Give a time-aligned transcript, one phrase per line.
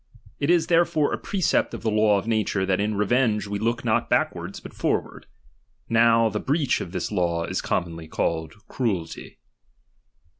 [0.39, 3.85] It is therefore a precept of the law of nature, that in revenge we look
[3.85, 5.27] not backwards, but forward.
[5.89, 9.37] Now the breach of this law is com monly called cruelty.